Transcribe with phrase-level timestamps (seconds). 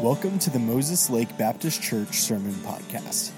[0.00, 3.32] Welcome to the Moses Lake Baptist Church Sermon Podcast.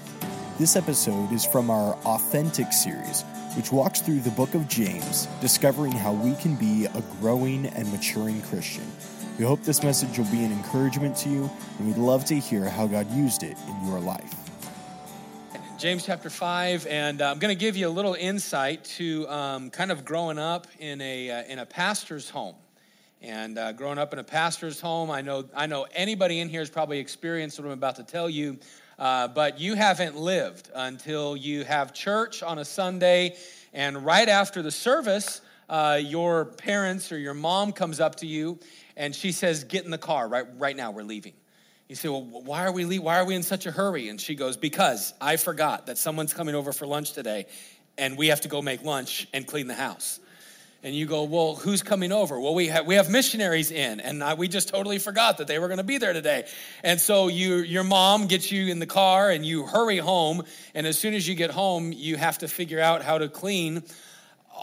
[0.57, 3.23] This episode is from our Authentic series,
[3.57, 7.91] which walks through the book of James, discovering how we can be a growing and
[7.91, 8.89] maturing Christian.
[9.37, 12.69] We hope this message will be an encouragement to you, and we'd love to hear
[12.69, 14.33] how God used it in your life.
[15.77, 19.69] James chapter 5, and uh, I'm going to give you a little insight to um,
[19.69, 22.55] kind of growing up in a, uh, in a pastor's home.
[23.23, 26.59] And uh, growing up in a pastor's home, I know, I know anybody in here
[26.59, 28.57] has probably experienced what I'm about to tell you,
[28.99, 33.37] uh, but you haven't lived until you have church on a Sunday,
[33.71, 35.39] and right after the service,
[35.69, 38.59] uh, your parents or your mom comes up to you
[38.97, 41.33] and she says, Get in the car, right, right now, we're leaving.
[41.87, 44.09] You say, Well, why are, we why are we in such a hurry?
[44.09, 47.45] And she goes, Because I forgot that someone's coming over for lunch today,
[47.97, 50.19] and we have to go make lunch and clean the house
[50.83, 52.39] and you go, well, who's coming over?
[52.39, 55.57] Well, we have, we have missionaries in, and I, we just totally forgot that they
[55.57, 56.45] were going to be there today.
[56.83, 60.43] And so you, your mom gets you in the car, and you hurry home.
[60.75, 63.83] And as soon as you get home, you have to figure out how to clean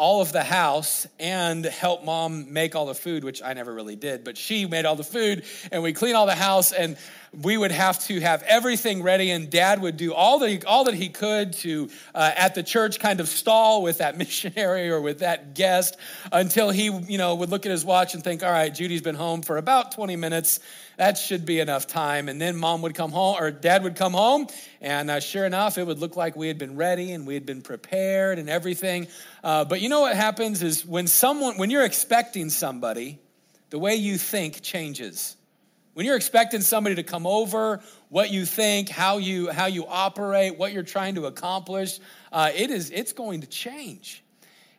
[0.01, 3.97] all of the house and help mom make all the food, which I never really
[3.97, 6.97] did, but she made all the food, and we clean all the house, and
[7.39, 10.95] we would have to have everything ready, and dad would do all, the, all that
[10.95, 15.19] he could to, uh, at the church, kind of stall with that missionary or with
[15.19, 15.98] that guest
[16.33, 19.14] until he, you know, would look at his watch and think, all right, Judy's been
[19.14, 20.61] home for about 20 minutes.
[21.01, 22.29] That should be enough time.
[22.29, 24.48] And then mom would come home, or dad would come home,
[24.83, 27.47] and uh, sure enough, it would look like we had been ready and we had
[27.47, 29.09] been prepared and everything.
[29.42, 33.19] Uh, but you know what happens is when someone, when you're expecting somebody,
[33.70, 35.39] the way you think changes.
[35.95, 40.59] When you're expecting somebody to come over, what you think, how you how you operate,
[40.59, 41.98] what you're trying to accomplish,
[42.31, 44.23] uh, it is it's going to change.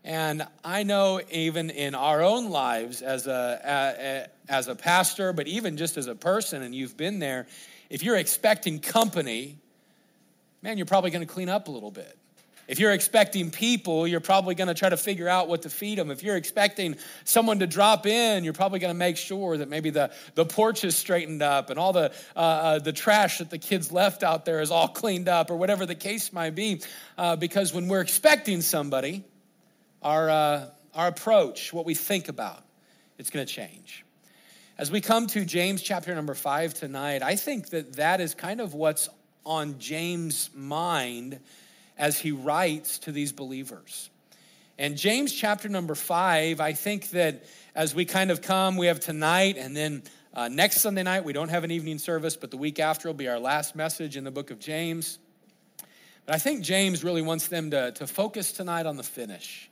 [0.03, 5.47] And I know even in our own lives as a, a, as a pastor, but
[5.47, 7.47] even just as a person, and you've been there,
[7.89, 9.57] if you're expecting company,
[10.61, 12.17] man, you're probably going to clean up a little bit.
[12.67, 15.97] If you're expecting people, you're probably going to try to figure out what to feed
[15.97, 16.11] them.
[16.11, 19.89] If you're expecting someone to drop in, you're probably going to make sure that maybe
[19.89, 23.57] the, the porch is straightened up and all the, uh, uh, the trash that the
[23.57, 26.81] kids left out there is all cleaned up or whatever the case might be.
[27.17, 29.23] Uh, because when we're expecting somebody,
[30.01, 32.63] our, uh, our approach, what we think about,
[33.17, 34.03] it's going to change.
[34.81, 38.59] As we come to James chapter number five tonight, I think that that is kind
[38.59, 39.09] of what's
[39.45, 41.39] on James' mind
[41.99, 44.09] as he writes to these believers.
[44.79, 47.43] And James chapter number five, I think that
[47.75, 50.01] as we kind of come, we have tonight and then
[50.33, 53.13] uh, next Sunday night, we don't have an evening service, but the week after will
[53.13, 55.19] be our last message in the book of James.
[56.25, 59.69] But I think James really wants them to, to focus tonight on the finish.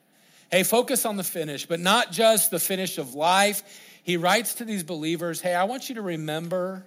[0.51, 3.63] Hey, focus on the finish, but not just the finish of life.
[4.09, 6.83] He writes to these believers, hey, I want you to remember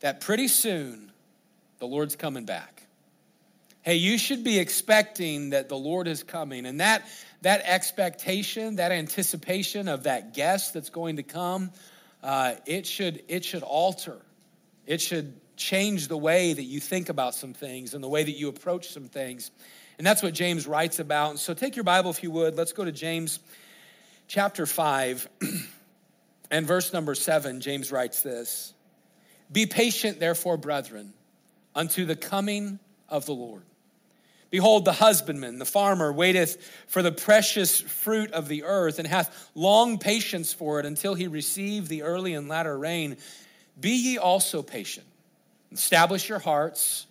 [0.00, 1.10] that pretty soon
[1.78, 2.82] the Lord's coming back.
[3.80, 6.66] Hey, you should be expecting that the Lord is coming.
[6.66, 7.08] And that,
[7.40, 11.70] that expectation, that anticipation of that guest that's going to come,
[12.22, 14.18] uh, it, should, it should alter.
[14.84, 18.36] It should change the way that you think about some things and the way that
[18.36, 19.50] you approach some things.
[19.96, 21.38] And that's what James writes about.
[21.38, 22.54] So take your Bible, if you would.
[22.54, 23.40] Let's go to James
[24.26, 25.26] chapter 5
[26.50, 27.60] and verse number 7.
[27.60, 28.74] James writes this
[29.50, 31.12] Be patient, therefore, brethren,
[31.74, 32.78] unto the coming
[33.08, 33.62] of the Lord.
[34.50, 39.50] Behold, the husbandman, the farmer, waiteth for the precious fruit of the earth, and hath
[39.54, 43.18] long patience for it until he receive the early and latter rain.
[43.78, 45.06] Be ye also patient.
[45.70, 47.06] Establish your hearts,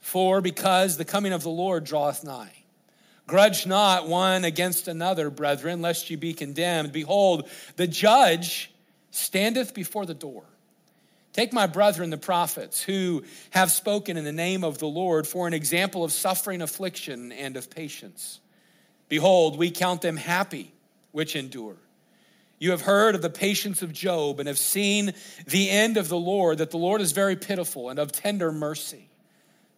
[0.00, 2.63] for because the coming of the Lord draweth nigh.
[3.26, 6.92] Grudge not one against another, brethren, lest ye be condemned.
[6.92, 8.70] Behold, the judge
[9.10, 10.44] standeth before the door.
[11.32, 15.48] Take my brethren, the prophets, who have spoken in the name of the Lord for
[15.48, 18.40] an example of suffering, affliction, and of patience.
[19.08, 20.72] Behold, we count them happy
[21.12, 21.76] which endure.
[22.58, 25.12] You have heard of the patience of Job and have seen
[25.46, 29.08] the end of the Lord, that the Lord is very pitiful and of tender mercy.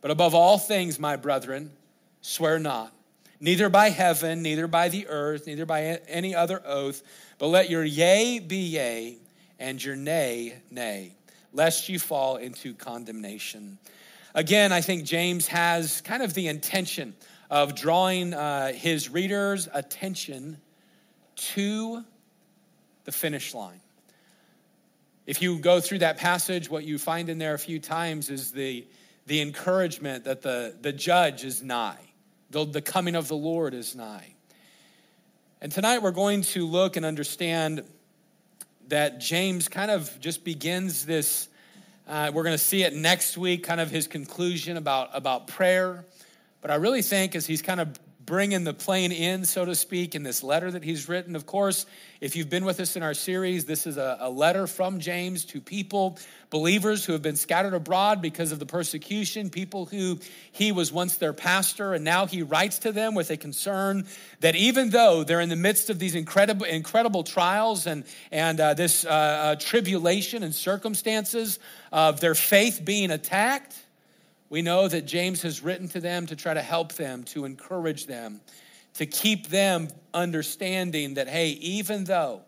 [0.03, 1.71] But above all things, my brethren,
[2.21, 2.93] swear not,
[3.41, 7.03] neither by heaven, neither by the earth, neither by any other oath,
[7.39, 9.19] but let your yea be yea
[9.59, 11.13] and your nay, nay
[11.57, 13.79] lest you fall into condemnation.
[14.35, 17.15] Again, I think James has kind of the intention
[17.51, 20.59] of drawing uh, his readers' attention
[21.37, 22.05] to
[23.05, 23.81] the finish line.
[25.27, 28.53] If you go through that passage, what you find in there a few times is
[28.53, 28.87] the,
[29.27, 32.06] the encouragement that the, the judge is nigh,
[32.51, 34.35] the, the coming of the Lord is nigh.
[35.61, 37.83] And tonight we're going to look and understand
[38.89, 41.49] that James kind of just begins this
[42.09, 46.05] Uh, we're going to see it next week, kind of his conclusion about, about prayer.
[46.61, 47.89] But I really think as he's kind of
[48.27, 51.37] bringing the plane in, so to speak, in this letter that he's written.
[51.37, 51.87] Of course,
[52.21, 55.45] if you've been with us in our series, this is a, a, letter from James
[55.47, 56.19] to people,
[56.51, 60.19] believers who have been scattered abroad because of the persecution, people who
[60.51, 64.05] he was once their pastor, and now he writes to them with a concern
[64.41, 68.75] that even though they're in the midst of these incredible, incredible trials and, and uh,
[68.75, 71.61] this uh, uh, tribulation and circumstances
[71.93, 73.86] of their faith being attacked,
[74.49, 78.07] we know that James has written to them to try to help them, to encourage
[78.07, 78.41] them,
[78.95, 82.43] to keep them understanding that, hey, even though,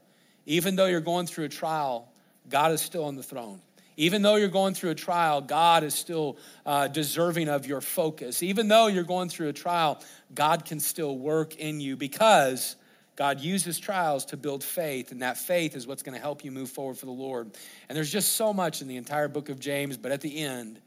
[0.46, 2.10] even though you're going through a trial,
[2.48, 3.60] God is still on the throne.
[3.96, 8.44] Even though you're going through a trial, God is still uh, deserving of your focus.
[8.44, 10.00] Even though you're going through a trial,
[10.32, 12.76] God can still work in you because
[13.16, 16.52] God uses trials to build faith, and that faith is what's going to help you
[16.52, 17.50] move forward for the Lord.
[17.88, 20.80] And there's just so much in the entire book of James, but at the end,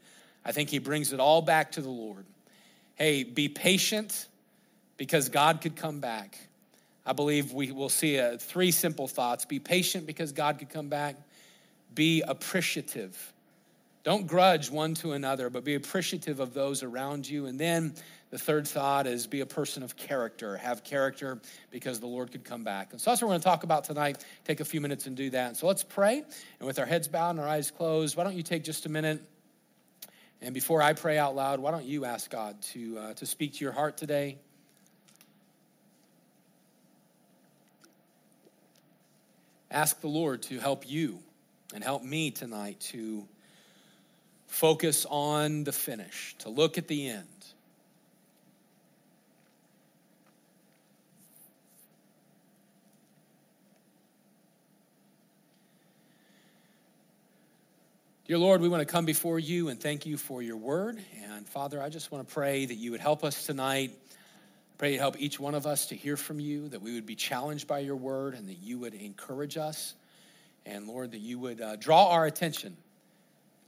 [0.44, 2.24] I think he brings it all back to the Lord.
[2.94, 4.26] Hey, be patient
[4.96, 6.38] because God could come back.
[7.04, 10.88] I believe we will see a, three simple thoughts be patient because God could come
[10.88, 11.16] back,
[11.94, 13.32] be appreciative.
[14.04, 17.46] Don't grudge one to another, but be appreciative of those around you.
[17.46, 17.94] And then
[18.30, 20.56] the third thought is be a person of character.
[20.56, 21.40] Have character
[21.70, 22.92] because the Lord could come back.
[22.92, 24.24] And so that's what we're going to talk about tonight.
[24.44, 25.56] Take a few minutes and do that.
[25.56, 26.22] So let's pray.
[26.58, 28.88] And with our heads bowed and our eyes closed, why don't you take just a
[28.88, 29.22] minute?
[30.44, 33.54] And before I pray out loud, why don't you ask God to, uh, to speak
[33.54, 34.38] to your heart today?
[39.70, 41.20] Ask the Lord to help you
[41.72, 43.24] and help me tonight to
[44.48, 47.28] focus on the finish, to look at the end.
[58.32, 60.98] Dear Lord, we want to come before you and thank you for your word.
[61.22, 63.90] And Father, I just want to pray that you would help us tonight.
[63.92, 64.14] I
[64.78, 67.14] pray to help each one of us to hear from you, that we would be
[67.14, 69.94] challenged by your word, and that you would encourage us.
[70.64, 72.74] And Lord, that you would uh, draw our attention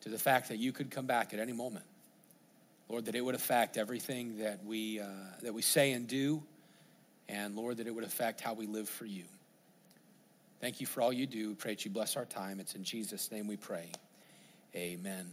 [0.01, 1.85] to the fact that you could come back at any moment.
[2.89, 5.05] Lord, that it would affect everything that we, uh,
[5.43, 6.43] that we say and do.
[7.29, 9.25] And Lord, that it would affect how we live for you.
[10.63, 11.55] Thank you for all you do.
[11.55, 12.61] Pray that you bless our time.
[12.61, 13.91] It's in Jesus' name we pray.
[14.77, 15.31] Amen.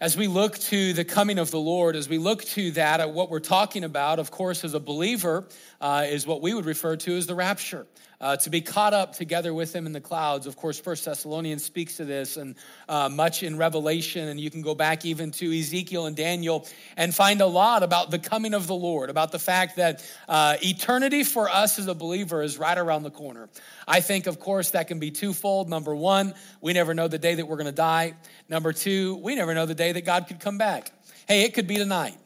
[0.00, 3.06] As we look to the coming of the Lord, as we look to that, uh,
[3.06, 5.46] what we're talking about, of course, as a believer,
[5.80, 7.86] uh, is what we would refer to as the rapture
[8.20, 10.46] uh, to be caught up together with him in the clouds.
[10.46, 12.54] Of course, First Thessalonians speaks to this, and
[12.88, 16.66] uh, much in Revelation, and you can go back even to Ezekiel and Daniel
[16.96, 20.56] and find a lot about the coming of the Lord, about the fact that uh,
[20.62, 23.48] eternity for us as a believer is right around the corner.
[23.86, 25.68] I think, of course, that can be twofold.
[25.68, 28.14] Number one, we never know the day that we're going to die.
[28.48, 30.90] Number two, we never know the day that God could come back.
[31.28, 32.16] Hey, it could be tonight.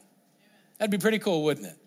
[0.77, 1.77] That'd be pretty cool, wouldn't it?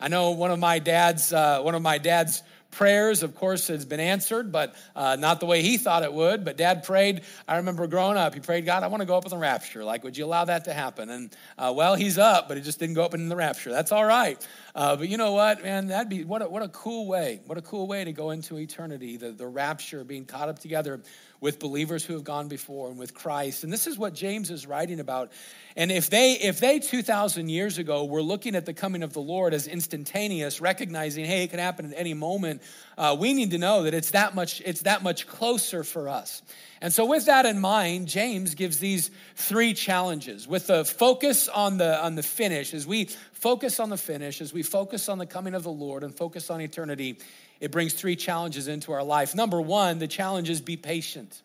[0.00, 2.42] I know one of my dad's uh, one of my dad's
[2.72, 6.44] prayers, of course, has been answered, but uh, not the way he thought it would.
[6.44, 7.22] But dad prayed.
[7.46, 9.84] I remember growing up, he prayed, God, I want to go up in the rapture.
[9.84, 11.08] Like, would you allow that to happen?
[11.10, 13.70] And uh, well, he's up, but he just didn't go up in the rapture.
[13.70, 14.44] That's all right.
[14.74, 15.88] Uh, but you know what, man?
[15.88, 17.40] That'd be what a, what a cool way.
[17.46, 19.18] What a cool way to go into eternity.
[19.18, 21.02] The, the rapture, being caught up together
[21.42, 23.64] with believers who have gone before and with Christ.
[23.64, 25.32] And this is what James is writing about.
[25.76, 29.20] And if they if they 2000 years ago were looking at the coming of the
[29.20, 32.62] Lord as instantaneous, recognizing hey, it can happen at any moment,
[32.96, 36.40] uh, we need to know that it's that much it's that much closer for us.
[36.80, 41.76] And so with that in mind, James gives these three challenges with the focus on
[41.76, 43.08] the on the finish as we
[43.42, 46.48] focus on the finish, as we focus on the coming of the Lord and focus
[46.48, 47.18] on eternity,
[47.58, 49.34] it brings three challenges into our life.
[49.34, 51.42] Number one, the challenge is be patient.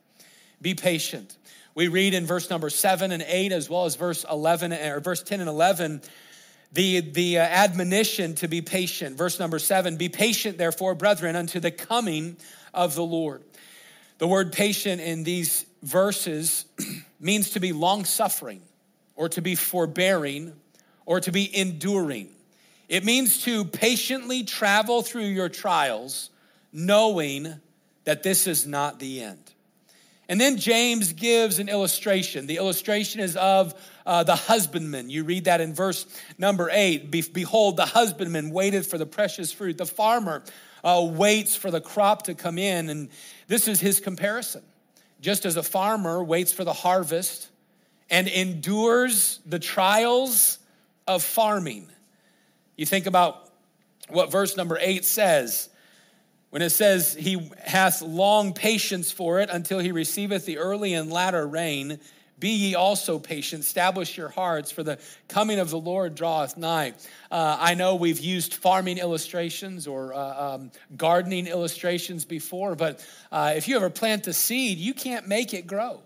[0.62, 1.36] Be patient.
[1.74, 5.24] We read in verse number seven and eight, as well as verse 11 or verse
[5.24, 6.04] 10 and 11,
[6.72, 9.18] the, the uh, admonition to be patient.
[9.18, 12.38] Verse number seven Be patient, therefore, brethren, unto the coming
[12.76, 13.44] of the Lord.
[14.20, 16.66] The word patient in these verses
[17.20, 18.62] means to be long suffering,
[19.16, 20.54] or to be forbearing,
[21.08, 22.30] or to be enduring.
[22.88, 26.30] It means to patiently travel through your trials,
[26.72, 27.56] knowing
[28.04, 29.40] that this is not the end.
[30.30, 32.46] And then James gives an illustration.
[32.46, 33.74] The illustration is of
[34.06, 35.10] uh, the husbandman.
[35.10, 36.06] You read that in verse
[36.38, 37.10] number eight.
[37.10, 39.78] Be- Behold, the husbandman waited for the precious fruit.
[39.78, 40.44] The farmer
[40.84, 42.90] uh, waits for the crop to come in.
[42.90, 43.08] And
[43.48, 44.62] this is his comparison.
[45.22, 47.48] Just as a farmer waits for the harvest
[48.10, 50.60] and endures the trials
[51.08, 51.90] of farming
[52.78, 53.50] you think about
[54.10, 55.68] what verse number eight says
[56.52, 61.12] when it says, He hath long patience for it until he receiveth the early and
[61.12, 62.00] latter rain.
[62.40, 66.94] Be ye also patient, establish your hearts, for the coming of the Lord draweth nigh.
[67.32, 73.54] Uh, I know we've used farming illustrations or uh, um, gardening illustrations before, but uh,
[73.56, 76.00] if you ever plant a seed, you can't make it grow.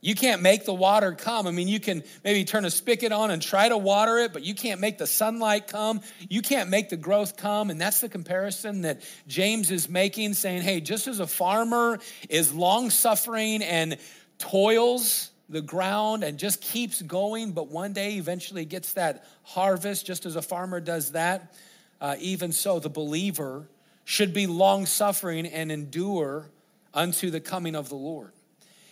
[0.00, 1.46] You can't make the water come.
[1.46, 4.44] I mean, you can maybe turn a spigot on and try to water it, but
[4.44, 6.00] you can't make the sunlight come.
[6.28, 7.70] You can't make the growth come.
[7.70, 11.98] And that's the comparison that James is making, saying, hey, just as a farmer
[12.28, 13.96] is long suffering and
[14.38, 20.26] toils the ground and just keeps going, but one day eventually gets that harvest, just
[20.26, 21.54] as a farmer does that,
[22.00, 23.68] uh, even so, the believer
[24.04, 26.50] should be long suffering and endure
[26.92, 28.32] unto the coming of the Lord.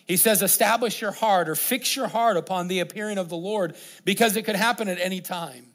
[0.07, 3.75] He says, establish your heart or fix your heart upon the appearing of the Lord
[4.05, 5.67] because it could happen at any time.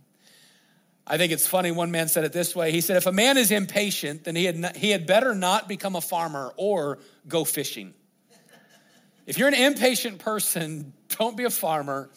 [1.07, 1.71] I think it's funny.
[1.71, 2.71] One man said it this way.
[2.71, 5.67] He said, If a man is impatient, then he had, not, he had better not
[5.67, 7.95] become a farmer or go fishing.
[9.25, 12.11] If you're an impatient person, don't be a farmer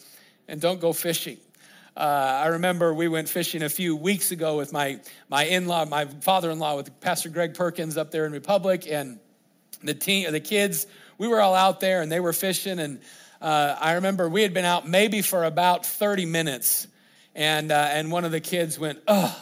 [0.47, 1.37] and don't go fishing.
[1.97, 5.85] Uh, I remember we went fishing a few weeks ago with my, my in law,
[5.85, 9.19] my father in law, with Pastor Greg Perkins up there in Republic, and
[9.83, 12.79] the, teen, the kids we were all out there and they were fishing.
[12.79, 12.99] And
[13.41, 16.87] uh, I remember we had been out maybe for about 30 minutes.
[17.35, 19.35] And, uh, and one of the kids went, Oh,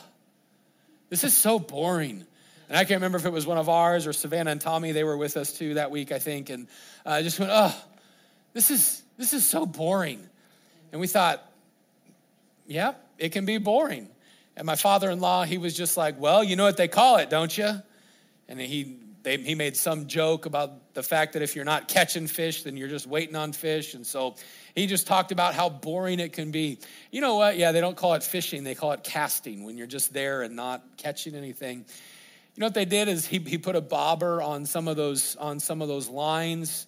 [1.10, 2.26] this is so boring.
[2.70, 4.94] And I can't remember if it was one of ours or Savannah and Tommy.
[4.94, 6.50] They were with us too that week, I think.
[6.50, 6.68] And
[7.06, 7.76] I uh, just went, Oh,
[8.54, 10.26] this is, this is so boring.
[10.92, 11.46] And we thought,
[12.66, 14.08] Yeah, it can be boring.
[14.56, 17.18] And my father in law, he was just like, Well, you know what they call
[17.18, 17.82] it, don't you?
[18.48, 22.28] And he they, he made some joke about the fact that if you're not catching
[22.28, 23.94] fish, then you're just waiting on fish.
[23.94, 24.36] And so
[24.76, 26.80] he just talked about how boring it can be.
[27.12, 27.58] You know what?
[27.58, 30.56] Yeah, they don't call it fishing, they call it casting when you're just there and
[30.56, 31.86] not catching anything.
[32.56, 35.36] You know what they did is he, he put a bobber on some of those
[35.38, 36.88] on some of those lines.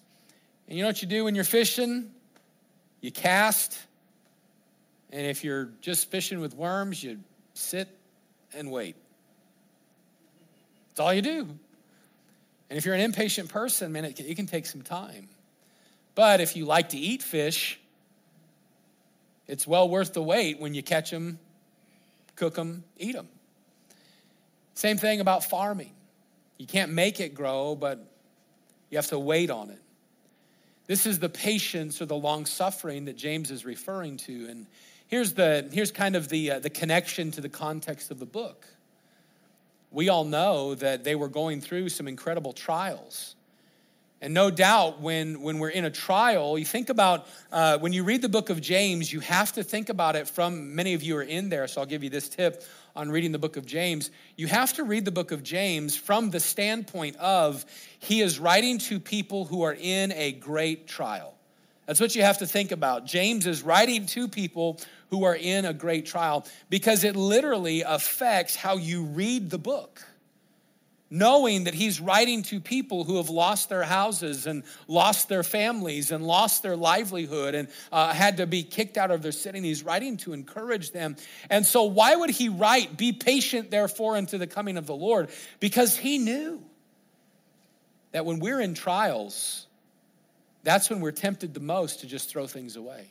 [0.68, 2.10] And you know what you do when you're fishing?
[3.00, 3.78] You cast.
[5.10, 7.20] And if you're just fishing with worms, you
[7.54, 7.88] sit
[8.52, 8.96] and wait.
[10.88, 11.48] That's all you do.
[12.74, 15.28] And if you're an impatient person, man, it can, it can take some time.
[16.16, 17.78] But if you like to eat fish,
[19.46, 21.38] it's well worth the wait when you catch them,
[22.34, 23.28] cook them, eat them.
[24.74, 25.92] Same thing about farming.
[26.58, 28.04] You can't make it grow, but
[28.90, 29.80] you have to wait on it.
[30.88, 34.48] This is the patience or the long suffering that James is referring to.
[34.50, 34.66] And
[35.06, 38.66] here's, the, here's kind of the, uh, the connection to the context of the book
[39.94, 43.36] we all know that they were going through some incredible trials.
[44.20, 48.04] And no doubt, when, when we're in a trial, you think about uh, when you
[48.04, 51.16] read the book of James, you have to think about it from many of you
[51.16, 52.64] are in there, so I'll give you this tip
[52.96, 54.10] on reading the book of James.
[54.36, 57.66] You have to read the book of James from the standpoint of
[57.98, 61.34] he is writing to people who are in a great trial.
[61.86, 63.06] That's what you have to think about.
[63.06, 68.56] James is writing to people who are in a great trial because it literally affects
[68.56, 70.02] how you read the book.
[71.10, 76.10] Knowing that he's writing to people who have lost their houses and lost their families
[76.10, 79.66] and lost their livelihood and uh, had to be kicked out of their city, and
[79.66, 81.14] he's writing to encourage them.
[81.50, 85.28] And so, why would he write, Be patient, therefore, unto the coming of the Lord?
[85.60, 86.60] Because he knew
[88.10, 89.63] that when we're in trials,
[90.64, 93.10] that's when we're tempted the most to just throw things away.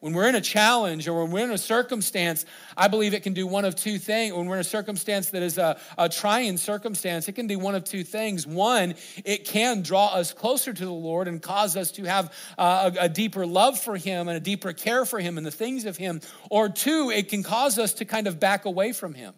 [0.00, 3.34] When we're in a challenge or when we're in a circumstance, I believe it can
[3.34, 4.34] do one of two things.
[4.34, 7.74] When we're in a circumstance that is a, a trying circumstance, it can do one
[7.74, 8.46] of two things.
[8.46, 8.94] One,
[9.26, 13.08] it can draw us closer to the Lord and cause us to have a, a
[13.10, 16.22] deeper love for Him and a deeper care for Him and the things of Him.
[16.48, 19.34] Or two, it can cause us to kind of back away from Him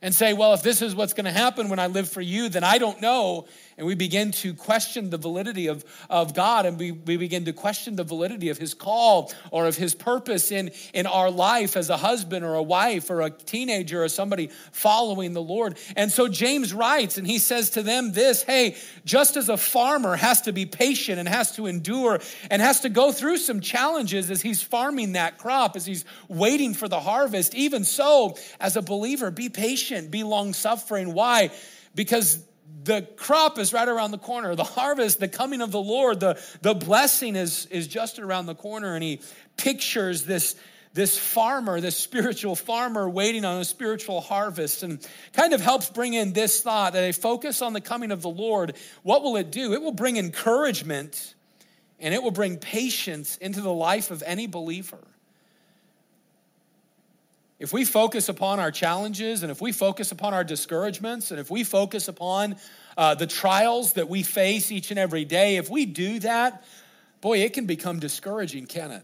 [0.00, 2.48] and say, well, if this is what's going to happen when I live for you,
[2.48, 3.46] then I don't know
[3.78, 7.52] and we begin to question the validity of, of God and we, we begin to
[7.52, 11.88] question the validity of his call or of his purpose in, in our life as
[11.88, 15.78] a husband or a wife or a teenager or somebody following the Lord.
[15.94, 20.16] And so James writes and he says to them this hey, just as a farmer
[20.16, 22.18] has to be patient and has to endure
[22.50, 26.74] and has to go through some challenges as he's farming that crop, as he's waiting
[26.74, 31.14] for the harvest, even so, as a believer, be patient, be long suffering.
[31.14, 31.50] Why?
[31.94, 32.42] Because
[32.84, 34.54] the crop is right around the corner.
[34.54, 38.54] The harvest, the coming of the Lord, the, the blessing is, is just around the
[38.54, 38.94] corner.
[38.94, 39.20] And he
[39.56, 40.54] pictures this,
[40.94, 46.14] this farmer, this spiritual farmer waiting on a spiritual harvest and kind of helps bring
[46.14, 49.50] in this thought that a focus on the coming of the Lord, what will it
[49.50, 49.72] do?
[49.72, 51.34] It will bring encouragement
[51.98, 55.04] and it will bring patience into the life of any believer.
[57.58, 61.50] If we focus upon our challenges and if we focus upon our discouragements and if
[61.50, 62.56] we focus upon
[62.96, 66.64] uh, the trials that we face each and every day, if we do that,
[67.20, 69.02] boy, it can become discouraging, can it?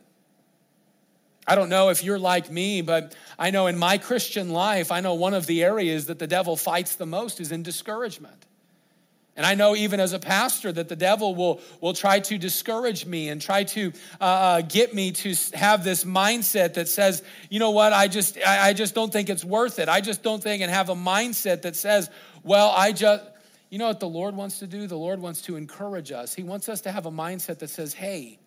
[1.46, 5.00] I don't know if you're like me, but I know in my Christian life, I
[5.00, 8.46] know one of the areas that the devil fights the most is in discouragement.
[9.36, 13.04] And I know even as a pastor that the devil will, will try to discourage
[13.04, 17.58] me and try to uh, uh get me to have this mindset that says, you
[17.58, 19.88] know what, I just, I, I just don't think it's worth it.
[19.88, 22.10] I just don't think and have a mindset that says,
[22.44, 23.24] well, I just,
[23.70, 24.86] you know what the Lord wants to do?
[24.86, 26.32] The Lord wants to encourage us.
[26.32, 28.38] He wants us to have a mindset that says, hey,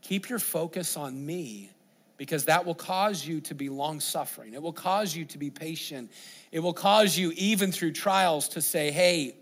[0.00, 1.70] keep your focus on me
[2.18, 4.54] because that will cause you to be long suffering.
[4.54, 6.12] It will cause you to be patient.
[6.52, 9.34] It will cause you, even through trials, to say, hey,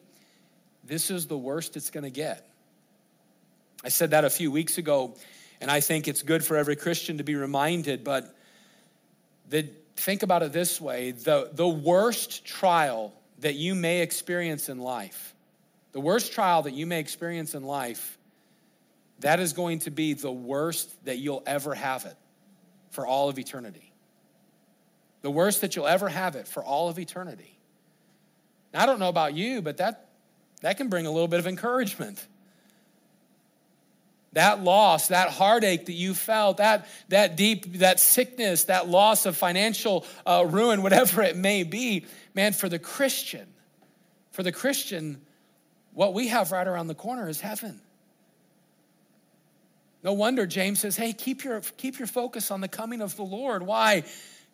[0.87, 2.49] this is the worst it's going to get.
[3.85, 5.15] I said that a few weeks ago,
[5.61, 8.35] and I think it's good for every Christian to be reminded, but
[9.49, 14.79] the, think about it this way the, the worst trial that you may experience in
[14.79, 15.35] life,
[15.93, 18.19] the worst trial that you may experience in life,
[19.21, 22.17] that is going to be the worst that you'll ever have it
[22.91, 23.93] for all of eternity.
[25.23, 27.59] The worst that you'll ever have it for all of eternity.
[28.73, 30.06] Now, I don't know about you, but that,
[30.61, 32.25] that can bring a little bit of encouragement.
[34.33, 39.37] That loss, that heartache that you felt, that, that deep, that sickness, that loss of
[39.37, 43.47] financial uh, ruin, whatever it may be, man, for the Christian,
[44.33, 45.21] for the Christian,
[45.95, 47.81] what we have right around the corner is heaven.
[50.03, 53.25] No wonder James says, hey, keep your, keep your focus on the coming of the
[53.25, 53.63] Lord.
[53.63, 54.05] Why?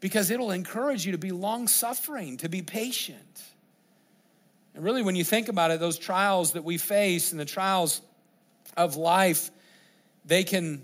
[0.01, 3.43] Because it'll encourage you to be long suffering, to be patient.
[4.75, 8.01] And really, when you think about it, those trials that we face and the trials
[8.77, 9.51] of life,
[10.25, 10.83] they can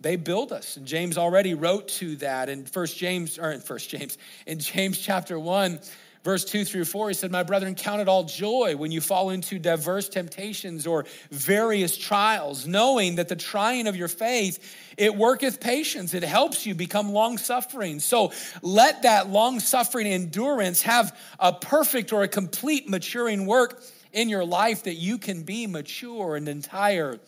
[0.00, 0.76] they build us.
[0.76, 4.98] And james already wrote to that in first james or in first james in james
[4.98, 5.80] chapter 1
[6.24, 9.30] verse 2 through 4, he said, My brethren, count it all joy when you fall
[9.30, 14.58] into diverse temptations or various trials, knowing that the trying of your faith,
[14.96, 16.14] it worketh patience.
[16.14, 18.00] It helps you become long suffering.
[18.00, 24.28] So let that long suffering endurance have a perfect or a complete maturing work in
[24.28, 27.18] your life that you can be mature and entire,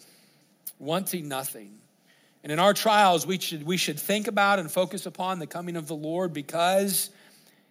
[0.79, 1.81] wanting nothing.
[2.43, 5.77] And in our trials, we should, we should think about and focus upon the coming
[5.77, 7.11] of the Lord because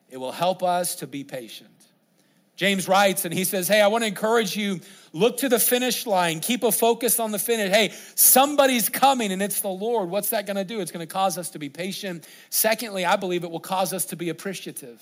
[0.10, 1.69] it will help us to be patient.
[2.60, 4.82] James writes and he says, Hey, I want to encourage you,
[5.13, 7.72] look to the finish line, keep a focus on the finish.
[7.72, 10.10] Hey, somebody's coming and it's the Lord.
[10.10, 10.82] What's that going to do?
[10.82, 12.28] It's going to cause us to be patient.
[12.50, 15.02] Secondly, I believe it will cause us to be appreciative.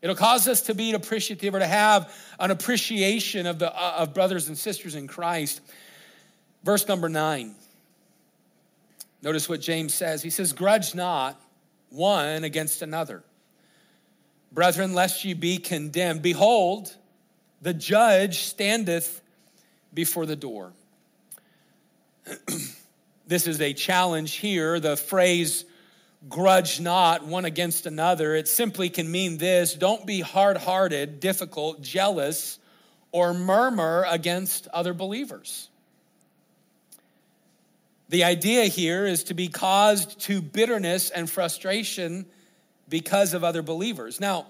[0.00, 4.14] It'll cause us to be appreciative or to have an appreciation of, the, uh, of
[4.14, 5.60] brothers and sisters in Christ.
[6.64, 7.56] Verse number nine.
[9.20, 10.22] Notice what James says.
[10.22, 11.38] He says, Grudge not
[11.90, 13.22] one against another.
[14.52, 16.22] Brethren, lest ye be condemned.
[16.22, 16.94] Behold,
[17.60, 19.20] the judge standeth
[19.92, 20.72] before the door.
[23.26, 24.80] this is a challenge here.
[24.80, 25.64] The phrase,
[26.28, 31.82] grudge not one against another, it simply can mean this don't be hard hearted, difficult,
[31.82, 32.58] jealous,
[33.12, 35.68] or murmur against other believers.
[38.08, 42.26] The idea here is to be caused to bitterness and frustration
[42.88, 44.20] because of other believers.
[44.20, 44.46] Now,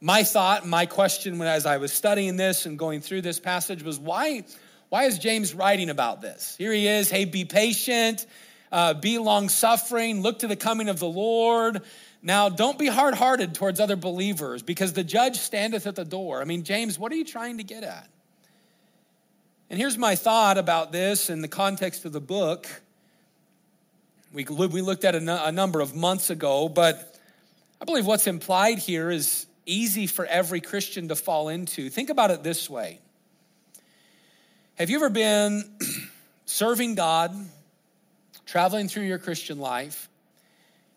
[0.00, 3.82] my thought, my question when as I was studying this and going through this passage
[3.82, 4.44] was why,
[4.88, 6.56] why is James writing about this?
[6.58, 8.26] Here he is, hey, be patient,
[8.72, 11.82] uh, be long suffering, look to the coming of the Lord.
[12.20, 16.40] Now, don't be hard hearted towards other believers because the judge standeth at the door.
[16.40, 18.08] I mean, James, what are you trying to get at?
[19.70, 22.68] And here's my thought about this in the context of the book.
[24.32, 27.11] We, we looked at a, a number of months ago, but
[27.82, 31.90] I believe what's implied here is easy for every Christian to fall into.
[31.90, 33.00] Think about it this way
[34.76, 35.64] Have you ever been
[36.44, 37.34] serving God,
[38.46, 40.08] traveling through your Christian life,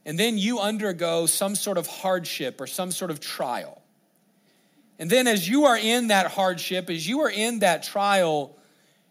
[0.06, 3.82] and then you undergo some sort of hardship or some sort of trial?
[5.00, 8.56] And then, as you are in that hardship, as you are in that trial,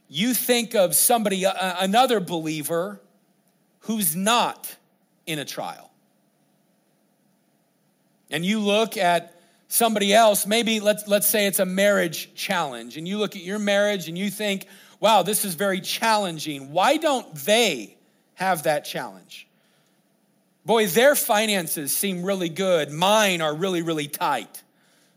[0.09, 3.01] you think of somebody, uh, another believer,
[3.81, 4.77] who's not
[5.27, 5.91] in a trial
[8.35, 9.33] and you look at
[9.69, 13.61] somebody else, maybe let's, let's say it's a marriage challenge, and you look at your
[13.61, 14.67] marriage and you think,
[14.99, 16.73] wow, this is very challenging.
[16.73, 17.97] Why don't they
[18.35, 19.47] have that challenge?
[20.67, 22.91] Boy, their finances seem really good.
[22.91, 24.65] Mine are really, really tight.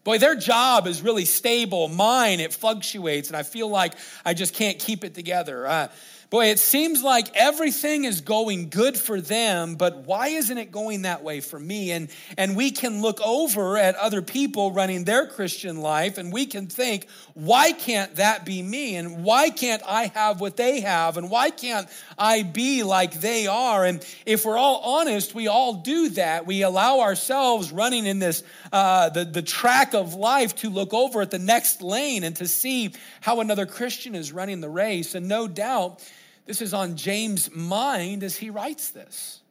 [0.03, 1.87] Boy, their job is really stable.
[1.87, 5.65] Mine, it fluctuates, and I feel like I just can't keep it together.
[5.65, 5.87] Uh,
[6.29, 11.03] boy, it seems like everything is going good for them, but why isn't it going
[11.03, 11.91] that way for me?
[11.91, 16.45] And, and we can look over at other people running their Christian life and we
[16.45, 18.97] can think, why can't that be me?
[18.97, 21.15] And why can't I have what they have?
[21.15, 21.87] And why can't
[22.17, 23.85] I be like they are?
[23.85, 26.45] And if we're all honest, we all do that.
[26.45, 31.21] We allow ourselves running in this, uh, the, the track of life to look over
[31.21, 35.15] at the next lane and to see how another Christian is running the race.
[35.15, 36.03] And no doubt,
[36.47, 39.41] this is on James' mind as he writes this.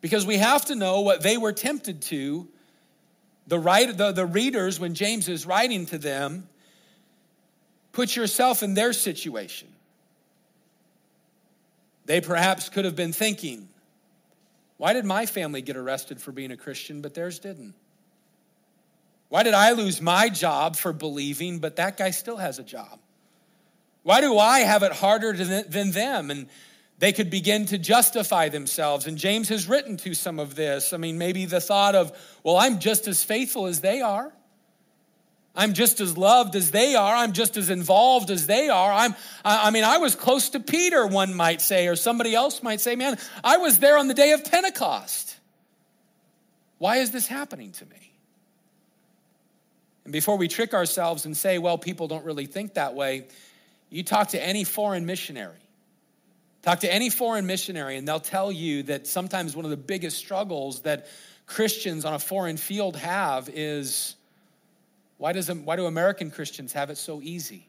[0.00, 2.48] Because we have to know what they were tempted to.
[3.46, 6.48] The, writer, the, the readers, when James is writing to them,
[7.92, 9.68] put yourself in their situation.
[12.06, 13.68] They perhaps could have been thinking,
[14.76, 17.74] why did my family get arrested for being a Christian, but theirs didn't?
[19.28, 22.98] Why did I lose my job for believing, but that guy still has a job?
[24.04, 26.30] Why do I have it harder than them?
[26.30, 26.46] And
[26.98, 29.06] they could begin to justify themselves.
[29.06, 30.92] And James has written to some of this.
[30.92, 32.12] I mean, maybe the thought of,
[32.44, 34.32] well, I'm just as faithful as they are.
[35.56, 37.14] I'm just as loved as they are.
[37.14, 38.92] I'm just as involved as they are.
[38.92, 39.14] I'm,
[39.44, 42.96] I mean, I was close to Peter, one might say, or somebody else might say,
[42.96, 45.36] man, I was there on the day of Pentecost.
[46.78, 48.12] Why is this happening to me?
[50.04, 53.26] And before we trick ourselves and say, well, people don't really think that way,
[53.94, 55.60] you talk to any foreign missionary,
[56.62, 60.18] talk to any foreign missionary, and they'll tell you that sometimes one of the biggest
[60.18, 61.06] struggles that
[61.46, 64.16] Christians on a foreign field have is
[65.16, 67.68] why, does, why do American Christians have it so easy?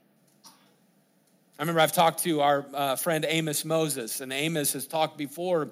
[1.59, 5.69] I remember I've talked to our uh, friend Amos Moses, and Amos has talked before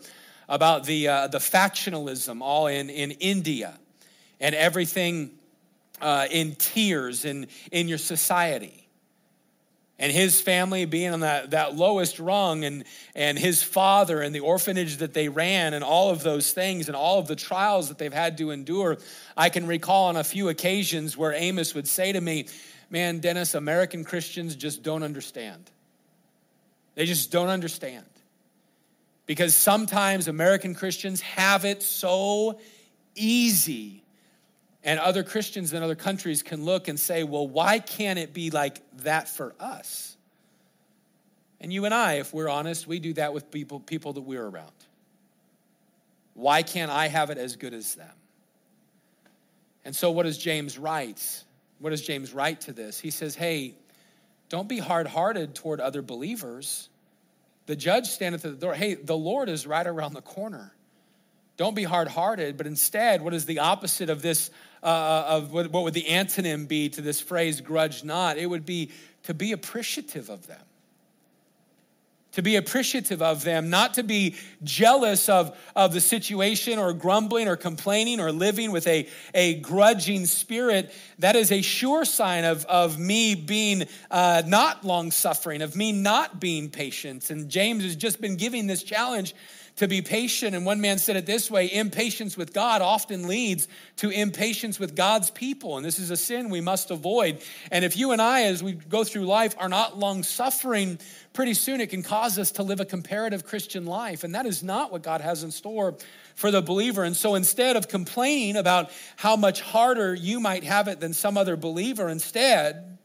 [0.47, 3.73] about the, uh, the factionalism all in, in India
[4.39, 5.31] and everything
[5.99, 8.82] uh, in tears in, in your society
[9.99, 12.83] and his family being on that, that lowest rung and,
[13.15, 16.95] and his father and the orphanage that they ran and all of those things and
[16.95, 18.97] all of the trials that they've had to endure
[19.37, 22.47] i can recall on a few occasions where amos would say to me
[22.89, 25.69] man dennis american christians just don't understand.
[26.95, 28.05] They just don't understand.
[29.25, 32.59] Because sometimes american christians have it so
[33.15, 34.02] easy
[34.83, 38.51] and other Christians in other countries can look and say, well, why can't it be
[38.51, 40.17] like that for us?
[41.61, 44.45] And you and I, if we're honest, we do that with people, people that we're
[44.45, 44.71] around.
[46.33, 48.11] Why can't I have it as good as them?
[49.85, 51.43] And so, what does James write?
[51.79, 52.99] What does James write to this?
[52.99, 53.75] He says, hey,
[54.49, 56.89] don't be hard hearted toward other believers.
[57.65, 58.73] The judge standeth at the door.
[58.73, 60.73] Hey, the Lord is right around the corner.
[61.55, 64.49] Don't be hard hearted, but instead, what is the opposite of this?
[64.83, 68.37] Uh, uh, of what, what would the antonym be to this phrase, grudge not?
[68.37, 68.91] It would be
[69.23, 70.59] to be appreciative of them
[72.33, 77.47] to be appreciative of them, not to be jealous of, of the situation or grumbling
[77.47, 80.91] or complaining or living with a, a grudging spirit.
[81.19, 85.91] That is a sure sign of, of me being uh, not long suffering, of me
[85.91, 87.29] not being patient.
[87.29, 89.35] And James has just been giving this challenge
[89.77, 90.55] to be patient.
[90.55, 94.95] And one man said it this way impatience with God often leads to impatience with
[94.95, 95.77] God's people.
[95.77, 97.41] And this is a sin we must avoid.
[97.71, 100.99] And if you and I, as we go through life, are not long suffering,
[101.33, 104.23] pretty soon it can cause us to live a comparative Christian life.
[104.23, 105.95] And that is not what God has in store
[106.35, 107.03] for the believer.
[107.03, 111.37] And so instead of complaining about how much harder you might have it than some
[111.37, 112.97] other believer, instead,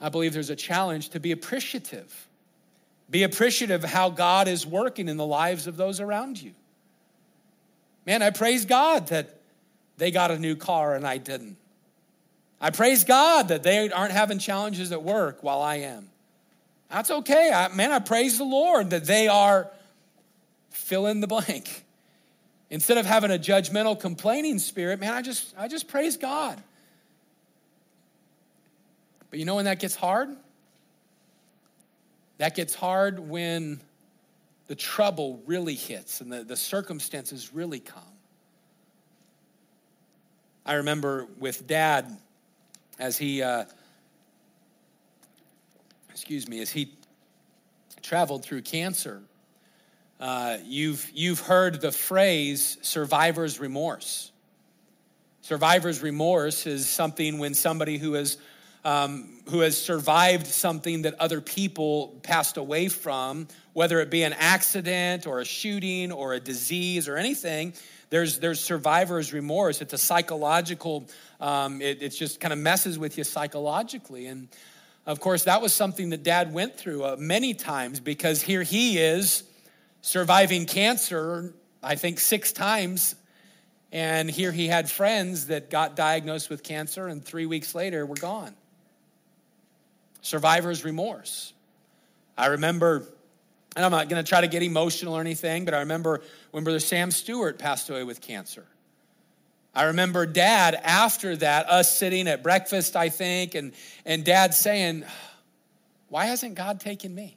[0.00, 2.28] I believe there's a challenge to be appreciative
[3.10, 6.52] be appreciative of how God is working in the lives of those around you.
[8.06, 9.36] Man, I praise God that
[9.96, 11.56] they got a new car and I didn't.
[12.60, 16.08] I praise God that they aren't having challenges at work while I am.
[16.90, 17.50] That's okay.
[17.52, 19.70] I, man, I praise the Lord that they are
[20.70, 21.84] fill in the blank.
[22.70, 26.60] Instead of having a judgmental complaining spirit, man, I just I just praise God.
[29.30, 30.34] But you know when that gets hard?
[32.44, 33.80] That gets hard when
[34.66, 38.02] the trouble really hits and the, the circumstances really come.
[40.66, 42.18] I remember with dad
[42.98, 43.64] as he, uh,
[46.10, 46.92] excuse me, as he
[48.02, 49.22] traveled through cancer.
[50.20, 54.32] Uh, you've, you've heard the phrase survivor's remorse.
[55.40, 58.36] Survivor's remorse is something when somebody who has
[58.84, 64.34] um, who has survived something that other people passed away from, whether it be an
[64.34, 67.72] accident or a shooting or a disease or anything,
[68.10, 69.80] there's, there's survivor's remorse.
[69.80, 71.08] It's a psychological,
[71.40, 74.26] um, it, it just kind of messes with you psychologically.
[74.26, 74.48] And
[75.06, 78.98] Of course, that was something that dad went through uh, many times because here he
[78.98, 79.44] is
[80.02, 83.14] surviving cancer, I think six times.
[83.92, 88.16] And here he had friends that got diagnosed with cancer, and three weeks later were
[88.16, 88.54] gone.
[90.24, 91.52] Survivor's remorse.
[92.34, 93.06] I remember,
[93.76, 96.64] and I'm not going to try to get emotional or anything, but I remember when
[96.64, 98.64] Brother Sam Stewart passed away with cancer.
[99.74, 103.74] I remember dad after that, us sitting at breakfast, I think, and,
[104.06, 105.04] and dad saying,
[106.08, 107.36] Why hasn't God taken me?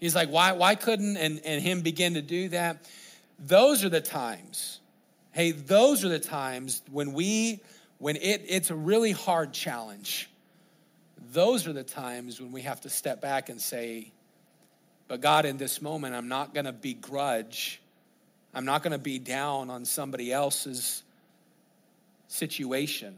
[0.00, 2.88] He's like, Why, why couldn't, and, and him begin to do that?
[3.38, 4.80] Those are the times.
[5.32, 7.60] Hey, those are the times when we,
[7.98, 10.30] when it, it's a really hard challenge.
[11.32, 14.12] Those are the times when we have to step back and say,
[15.08, 17.80] But God, in this moment, I'm not going to begrudge.
[18.54, 21.02] I'm not going to be down on somebody else's
[22.28, 23.14] situation.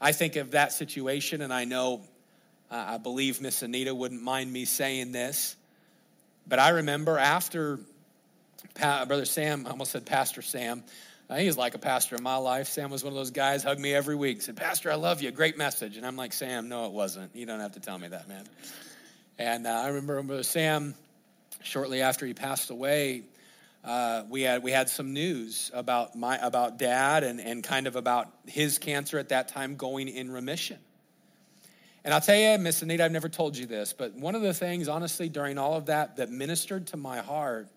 [0.00, 2.02] I think of that situation, and I know,
[2.70, 5.56] uh, I believe Miss Anita wouldn't mind me saying this,
[6.46, 7.80] but I remember after
[8.74, 10.82] pa- Brother Sam, I almost said Pastor Sam,
[11.30, 12.68] uh, he was like a pastor in my life.
[12.68, 15.30] Sam was one of those guys, hugged me every week, said, Pastor, I love you,
[15.30, 15.96] great message.
[15.96, 17.36] And I'm like, Sam, no, it wasn't.
[17.36, 18.44] You don't have to tell me that, man.
[19.38, 20.94] And uh, I remember Sam,
[21.62, 23.22] shortly after he passed away,
[23.84, 27.94] uh, we had we had some news about my about dad and and kind of
[27.94, 30.78] about his cancer at that time going in remission.
[32.04, 34.54] And I'll tell you, Miss Anita, I've never told you this, but one of the
[34.54, 37.68] things, honestly, during all of that that ministered to my heart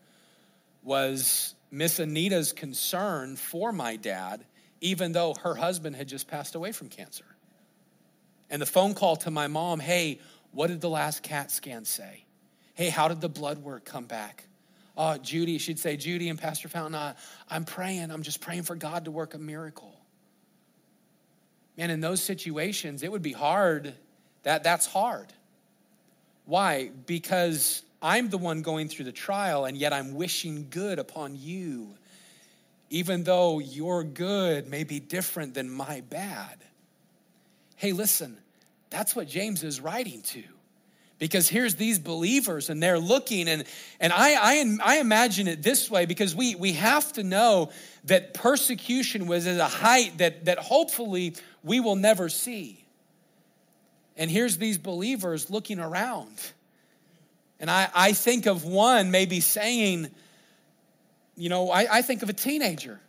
[0.83, 4.45] was Miss Anita's concern for my dad,
[4.81, 7.25] even though her husband had just passed away from cancer.
[8.49, 10.19] And the phone call to my mom, hey,
[10.51, 12.25] what did the last CAT scan say?
[12.73, 14.45] Hey, how did the blood work come back?
[14.97, 17.15] uh, Judy, she'd say, Judy and Pastor Fountain, I,
[17.49, 19.95] I'm praying, I'm just praying for God to work a miracle.
[21.77, 23.93] Man, in those situations, it would be hard.
[24.43, 25.33] That, that's hard.
[26.45, 26.91] Why?
[27.05, 31.89] Because I'm the one going through the trial, and yet I'm wishing good upon you,
[32.89, 36.57] even though your good may be different than my bad.
[37.75, 38.37] Hey, listen,
[38.89, 40.43] that's what James is writing to.
[41.17, 43.63] Because here's these believers and they're looking and,
[43.99, 47.69] and I, I, I imagine it this way because we, we have to know
[48.05, 52.83] that persecution was at a height that, that hopefully we will never see.
[54.17, 56.39] And here's these believers looking around
[57.61, 60.09] and i, I think of one maybe saying
[61.37, 62.99] you know I, I think of a teenager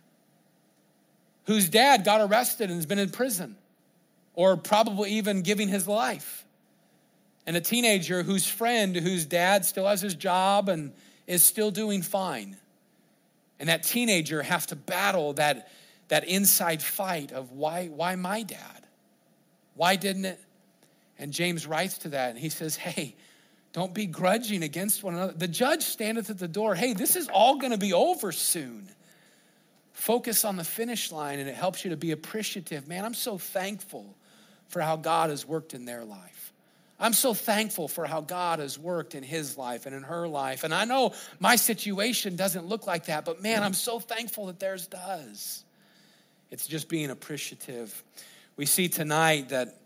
[1.47, 3.57] whose dad got arrested and has been in prison
[4.35, 6.43] or probably even giving his life
[7.47, 10.93] and a teenager whose friend, whose dad still has his job and
[11.27, 12.57] is still doing fine.
[13.59, 15.69] And that teenager have to battle that,
[16.09, 18.87] that inside fight of why, why my dad?
[19.75, 20.41] Why didn't it?
[21.19, 23.15] And James writes to that and he says, Hey,
[23.73, 25.33] don't be grudging against one another.
[25.33, 26.75] The judge standeth at the door.
[26.75, 28.89] Hey, this is all going to be over soon.
[29.93, 32.87] Focus on the finish line and it helps you to be appreciative.
[32.87, 34.15] Man, I'm so thankful
[34.69, 36.53] for how God has worked in their life.
[37.01, 40.63] I'm so thankful for how God has worked in his life and in her life.
[40.65, 44.61] And I know my situation doesn't look like that, but man, I'm so thankful that
[44.61, 45.65] theirs does.
[46.51, 48.05] It's just being appreciative.
[48.57, 49.79] We see tonight that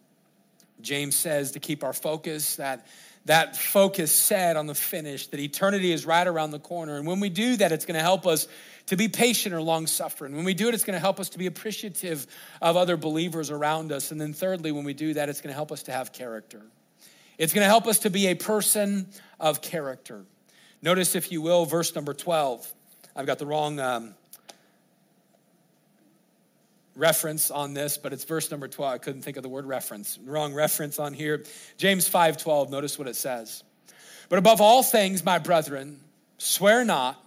[0.83, 2.87] James says to keep our focus, that
[3.27, 6.97] that focus set on the finish, that eternity is right around the corner.
[6.97, 8.47] And when we do that, it's going to help us
[8.87, 10.37] to be patient or long suffering.
[10.37, 12.27] When we do it, it's going to help us to be appreciative
[12.63, 14.13] of other believers around us.
[14.13, 16.63] And then, thirdly, when we do that, it's going to help us to have character.
[17.37, 19.09] It's going to help us to be a person
[19.41, 20.25] of character.
[20.81, 22.73] Notice, if you will, verse number 12.
[23.17, 24.15] I've got the wrong um,
[26.97, 28.95] reference on this, but it's verse number 12.
[28.95, 30.19] I couldn't think of the word reference.
[30.25, 31.45] Wrong reference on here.
[31.77, 32.71] James 5:12.
[32.71, 33.63] Notice what it says.
[34.29, 36.01] But above all things, my brethren,
[36.39, 37.23] swear not,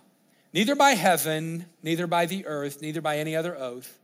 [0.53, 3.99] neither by heaven, neither by the earth, neither by any other oath,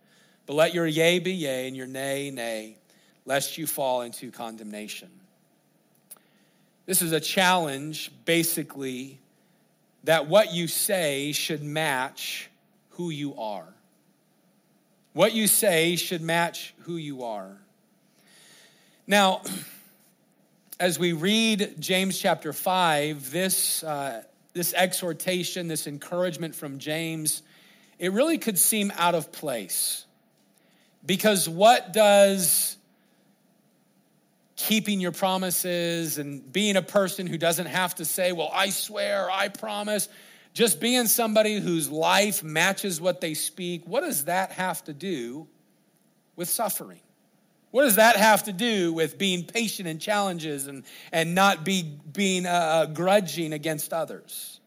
[0.45, 2.77] but let your yea be yea and your nay, nay,
[3.25, 5.09] lest you fall into condemnation.
[6.85, 9.19] This is a challenge, basically,
[10.03, 12.49] that what you say should match
[12.91, 13.74] who you are.
[15.15, 17.57] What you say should match who you are.
[19.07, 19.43] Now,
[20.79, 27.43] as we read James chapter 5, this, uh, this exhortation, this encouragement from James,
[27.97, 30.03] it really could seem out of place.
[31.05, 32.75] Because what does
[34.57, 39.31] keeping your promises and being a person who doesn't have to say, Well, I swear,
[39.31, 40.09] I promise.
[40.55, 45.47] Just being somebody whose life matches what they speak, what does that have to do
[46.37, 47.01] with suffering?
[47.71, 51.99] What does that have to do with being patient in challenges and, and not be,
[52.09, 54.61] being uh, uh, grudging against others?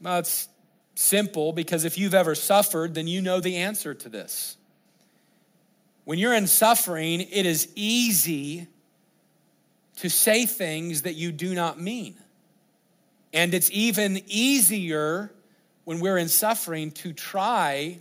[0.00, 0.48] Well, it's
[0.94, 4.56] simple because if you've ever suffered, then you know the answer to this.
[6.04, 8.66] When you're in suffering, it is easy
[9.96, 12.16] to say things that you do not mean.
[13.32, 15.32] And it's even easier
[15.84, 17.98] when we're in suffering to try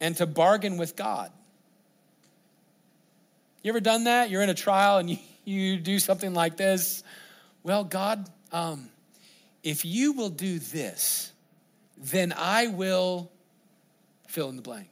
[0.00, 1.32] and to bargain with God.
[3.62, 4.30] You ever done that?
[4.30, 7.02] You're in a trial and you, you do something like this.
[7.62, 8.88] Well, God, um,
[9.62, 11.32] if you will do this,
[11.98, 13.30] then I will
[14.26, 14.88] fill in the blank.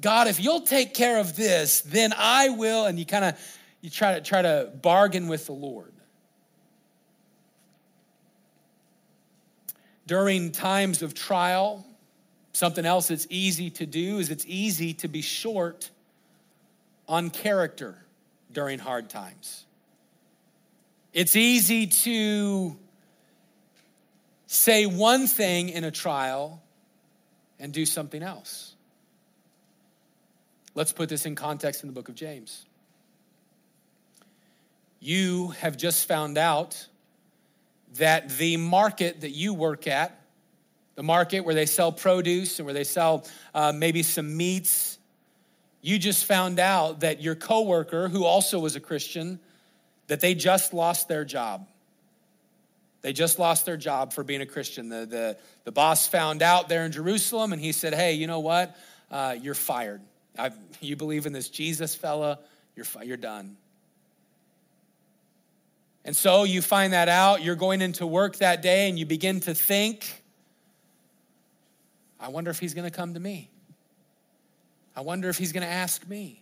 [0.00, 3.40] God, if you'll take care of this, then I will, and you kind of
[3.80, 5.92] you try to try to bargain with the Lord.
[10.06, 11.84] During times of trial,
[12.52, 15.90] something else that's easy to do is it's easy to be short
[17.08, 17.96] on character
[18.52, 19.64] during hard times.
[21.12, 22.76] It's easy to
[24.46, 26.62] say one thing in a trial
[27.58, 28.74] and do something else.
[30.74, 32.66] Let's put this in context in the book of James.
[35.00, 36.86] You have just found out
[37.94, 40.20] that the market that you work at,
[40.94, 44.96] the market where they sell produce and where they sell uh, maybe some meats
[45.86, 49.38] you just found out that your coworker, who also was a Christian,
[50.08, 51.68] that they just lost their job.
[53.02, 54.88] They just lost their job for being a Christian.
[54.88, 58.40] The, the, the boss found out there in Jerusalem and he said, Hey, you know
[58.40, 58.76] what?
[59.12, 60.00] Uh, you're fired.
[60.36, 62.40] I've, you believe in this Jesus fella,
[62.74, 63.56] you're, you're done.
[66.06, 69.40] And so you find that out, you're going into work that day, and you begin
[69.40, 70.22] to think,
[72.20, 73.50] I wonder if he's going to come to me.
[74.94, 76.40] I wonder if he's going to ask me.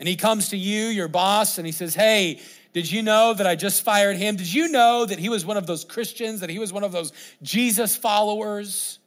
[0.00, 2.40] And he comes to you, your boss, and he says, Hey,
[2.72, 4.34] did you know that I just fired him?
[4.34, 6.90] Did you know that he was one of those Christians, that he was one of
[6.90, 8.98] those Jesus followers?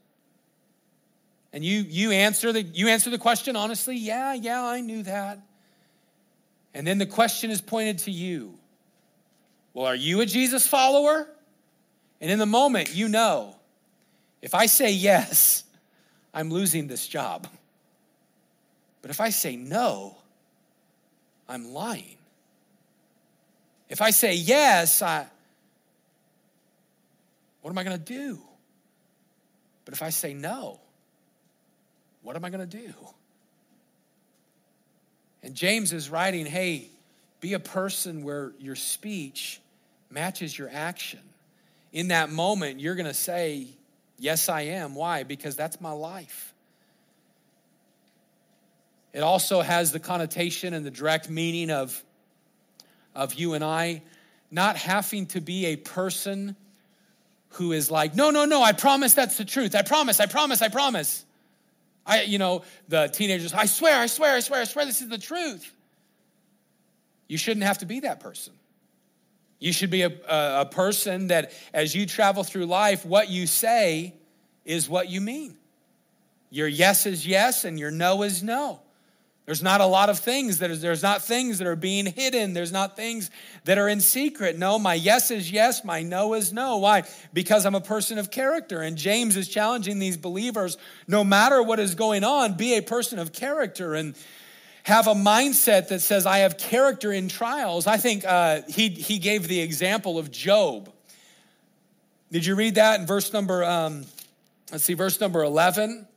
[1.51, 5.39] And you, you, answer the, you answer the question honestly, yeah, yeah, I knew that.
[6.73, 8.57] And then the question is pointed to you.
[9.75, 11.27] Well, are you a Jesus follower?
[12.21, 13.55] And in the moment, you know,
[14.41, 15.63] if I say yes,
[16.33, 17.45] I'm losing this job.
[19.01, 20.15] But if I say no,
[21.49, 22.15] I'm lying.
[23.89, 25.27] If I say yes, I
[27.61, 28.39] what am I going to do?
[29.83, 30.79] But if I say no,
[32.21, 32.93] what am I going to do?
[35.43, 36.87] And James is writing, hey,
[37.41, 39.59] be a person where your speech
[40.09, 41.19] matches your action.
[41.91, 43.67] In that moment, you're going to say,
[44.17, 44.95] Yes, I am.
[44.95, 45.23] Why?
[45.23, 46.53] Because that's my life.
[49.13, 52.03] It also has the connotation and the direct meaning of,
[53.13, 54.01] of you and I
[54.51, 56.55] not having to be a person
[57.49, 59.75] who is like, no, no, no, I promise that's the truth.
[59.75, 61.25] I promise, I promise, I promise.
[62.05, 65.09] I, you know, the teenagers, I swear, I swear, I swear, I swear this is
[65.09, 65.73] the truth.
[67.27, 68.53] You shouldn't have to be that person.
[69.65, 74.13] You should be a, a, person that as you travel through life, what you say
[74.63, 75.57] is what you mean.
[76.51, 78.81] Your yes is yes and your no is no.
[79.47, 82.53] There's not a lot of things that is, there's not things that are being hidden.
[82.53, 83.31] There's not things
[83.63, 84.55] that are in secret.
[84.55, 86.77] No, my yes is yes, my no is no.
[86.77, 87.01] Why?
[87.33, 88.83] Because I'm a person of character.
[88.83, 93.17] And James is challenging these believers no matter what is going on, be a person
[93.17, 94.13] of character and
[94.85, 97.87] have a mindset that says, I have character in trials.
[97.87, 100.91] I think uh, he, he gave the example of Job.
[102.31, 104.05] Did you read that in verse number, um,
[104.71, 106.07] let's see, verse number 11?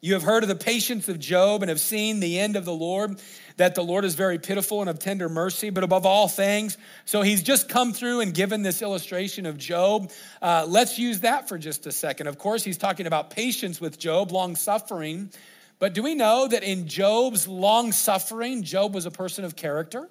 [0.00, 2.72] You have heard of the patience of Job and have seen the end of the
[2.72, 3.20] Lord,
[3.56, 6.76] that the Lord is very pitiful and of tender mercy, but above all things.
[7.04, 10.10] So he's just come through and given this illustration of Job.
[10.42, 12.26] Uh, let's use that for just a second.
[12.26, 15.30] Of course, he's talking about patience with Job, long suffering.
[15.78, 20.08] But do we know that in Job's long suffering, Job was a person of character?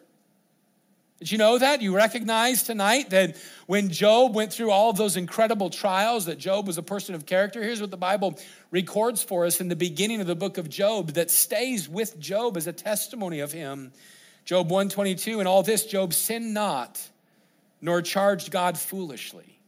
[1.20, 1.82] Did you know that?
[1.82, 6.68] You recognize tonight that when Job went through all of those incredible trials, that Job
[6.68, 7.64] was a person of character.
[7.64, 8.38] Here's what the Bible
[8.70, 12.56] records for us in the beginning of the book of Job that stays with Job
[12.56, 13.92] as a testimony of him.
[14.46, 17.02] Job 122, in all this, Job sinned not,
[17.82, 19.60] nor charged God foolishly.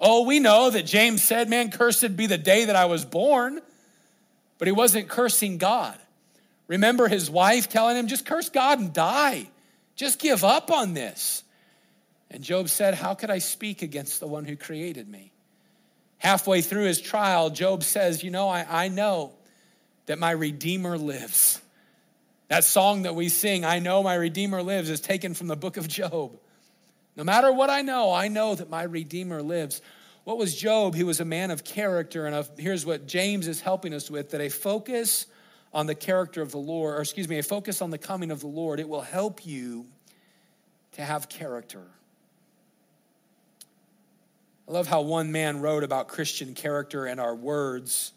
[0.00, 3.60] Oh, we know that James said, Man, cursed be the day that I was born.
[4.60, 5.98] But he wasn't cursing God.
[6.68, 9.48] Remember his wife telling him, Just curse God and die.
[9.96, 11.42] Just give up on this.
[12.30, 15.32] And Job said, How could I speak against the one who created me?
[16.18, 19.32] Halfway through his trial, Job says, You know, I, I know
[20.04, 21.58] that my Redeemer lives.
[22.48, 25.78] That song that we sing, I know my Redeemer lives, is taken from the book
[25.78, 26.38] of Job.
[27.16, 29.80] No matter what I know, I know that my Redeemer lives.
[30.24, 30.94] What was Job?
[30.94, 32.26] He was a man of character.
[32.26, 35.26] And here's what James is helping us with that a focus
[35.72, 38.40] on the character of the Lord, or excuse me, a focus on the coming of
[38.40, 39.86] the Lord, it will help you
[40.92, 41.82] to have character.
[44.68, 48.12] I love how one man wrote about Christian character and our words.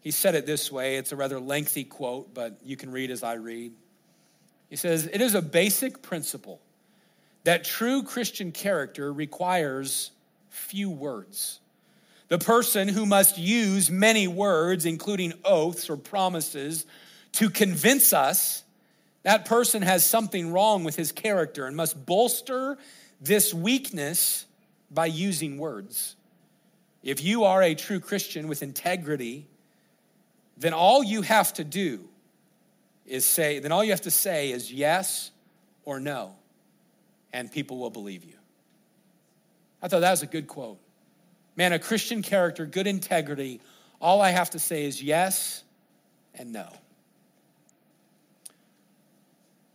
[0.00, 3.22] He said it this way it's a rather lengthy quote, but you can read as
[3.22, 3.72] I read.
[4.70, 6.60] He says, It is a basic principle
[7.44, 10.10] that true Christian character requires
[10.58, 11.60] few words.
[12.28, 16.84] The person who must use many words, including oaths or promises,
[17.32, 18.62] to convince us
[19.22, 22.78] that person has something wrong with his character and must bolster
[23.20, 24.44] this weakness
[24.90, 26.16] by using words.
[27.02, 29.46] If you are a true Christian with integrity,
[30.56, 32.08] then all you have to do
[33.06, 35.30] is say, then all you have to say is yes
[35.84, 36.34] or no
[37.32, 38.37] and people will believe you.
[39.82, 40.78] I thought that was a good quote.
[41.56, 43.60] Man, a Christian character, good integrity,
[44.00, 45.64] all I have to say is yes
[46.34, 46.68] and no.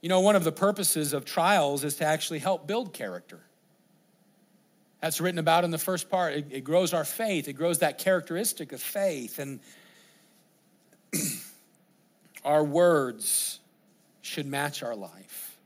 [0.02, 3.40] You know, one of the purposes of trials is to actually help build character.
[5.00, 6.34] That's written about in the first part.
[6.34, 9.40] It, it grows our faith, it grows that characteristic of faith.
[9.40, 9.60] And
[12.46, 13.60] our words
[14.22, 15.58] should match our life.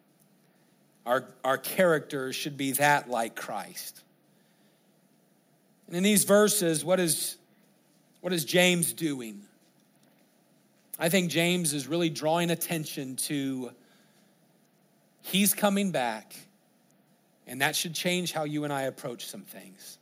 [1.06, 4.04] Our, our character should be that like Christ.
[5.88, 7.38] And in these verses, what is,
[8.22, 9.42] what is James doing?
[11.00, 13.72] I think James is really drawing attention to
[15.22, 16.36] he's coming back,
[17.46, 19.98] and that should change how you and I approach some things.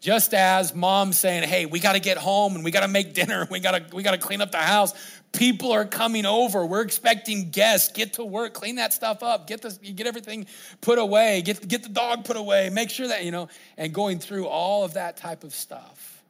[0.00, 3.12] Just as mom saying, hey, we got to get home and we got to make
[3.12, 4.94] dinner, we got to we got to clean up the house.
[5.36, 6.64] People are coming over.
[6.64, 7.92] We're expecting guests.
[7.92, 10.46] Get to work, clean that stuff up, get this, get everything
[10.80, 14.18] put away, get, get the dog put away, make sure that, you know, and going
[14.18, 16.22] through all of that type of stuff.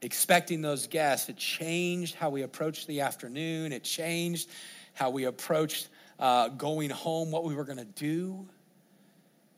[0.00, 3.70] Expecting those guests, it changed how we approached the afternoon.
[3.70, 4.48] It changed
[4.94, 8.48] how we approached uh, going home, what we were going to do.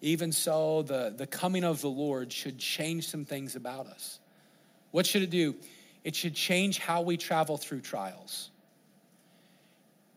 [0.00, 4.18] Even so, the, the coming of the Lord should change some things about us.
[4.90, 5.54] What should it do?
[6.04, 8.50] It should change how we travel through trials.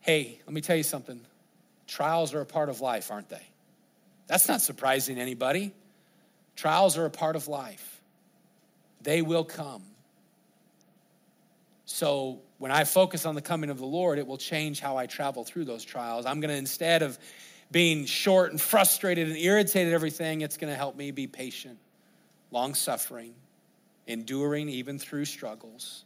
[0.00, 1.20] Hey, let me tell you something.
[1.86, 3.42] Trials are a part of life, aren't they?
[4.26, 5.72] That's not surprising anybody.
[6.54, 8.00] Trials are a part of life,
[9.02, 9.82] they will come.
[11.86, 15.06] So, when I focus on the coming of the Lord, it will change how I
[15.06, 16.26] travel through those trials.
[16.26, 17.18] I'm going to, instead of
[17.70, 21.78] being short and frustrated and irritated everything, it's going to help me be patient,
[22.50, 23.34] long suffering,
[24.08, 26.04] enduring even through struggles.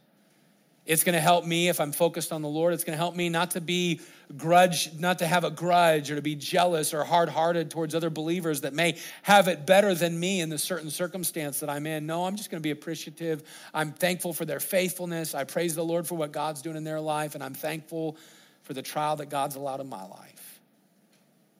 [0.85, 2.73] It's going to help me if I'm focused on the Lord.
[2.73, 4.01] It's going to help me not to be
[4.35, 8.09] grudge, not to have a grudge or to be jealous or hard hearted towards other
[8.09, 12.05] believers that may have it better than me in the certain circumstance that I'm in.
[12.05, 13.43] No, I'm just going to be appreciative.
[13.73, 15.33] I'm thankful for their faithfulness.
[15.33, 18.17] I praise the Lord for what God's doing in their life, and I'm thankful
[18.63, 20.59] for the trial that God's allowed in my life.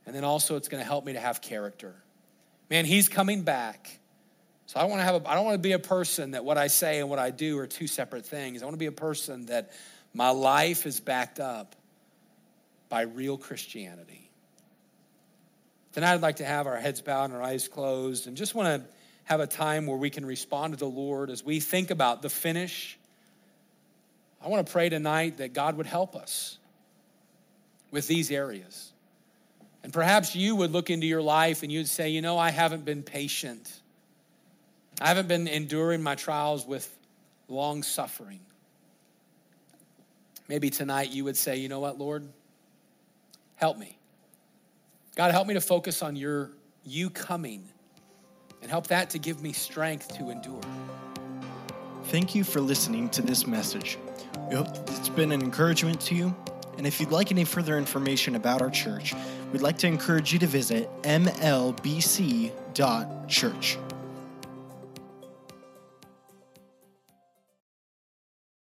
[0.05, 1.95] And then also, it's going to help me to have character.
[2.69, 3.99] Man, he's coming back.
[4.66, 6.57] So I want to have a, I don't want to be a person that what
[6.57, 8.61] I say and what I do are two separate things.
[8.61, 9.72] I want to be a person that
[10.14, 11.76] my life is backed up
[12.89, 14.30] by real Christianity.
[15.93, 18.82] Tonight I'd like to have our heads bowed and our eyes closed and just want
[18.82, 18.89] to
[19.26, 22.30] have a time where we can respond to the Lord as we think about the
[22.30, 22.97] finish.
[24.43, 26.57] I want to pray tonight that God would help us
[27.91, 28.91] with these areas.
[29.84, 32.86] And perhaps you would look into your life and you'd say, you know, I haven't
[32.86, 33.82] been patient.
[35.04, 36.89] I haven't been enduring my trials with
[37.49, 38.39] long suffering.
[40.47, 42.26] Maybe tonight you would say, you know what, Lord?
[43.56, 43.97] Help me.
[45.18, 46.51] God, help me to focus on your
[46.86, 47.68] you coming
[48.62, 50.62] and help that to give me strength to endure.
[52.06, 53.97] Thank you for listening to this message.
[54.49, 56.34] We hope it's been an encouragement to you.
[56.78, 59.14] And if you'd like any further information about our church,
[59.51, 61.74] we'd like to encourage you to visit mlbc.church.